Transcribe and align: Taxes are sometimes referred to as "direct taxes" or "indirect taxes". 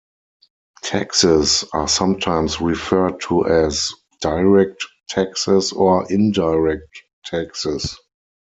Taxes 0.81 1.63
are 1.73 1.87
sometimes 1.87 2.59
referred 2.59 3.21
to 3.21 3.45
as 3.45 3.93
"direct 4.19 4.83
taxes" 5.07 5.71
or 5.73 6.11
"indirect 6.11 7.03
taxes". 7.23 7.99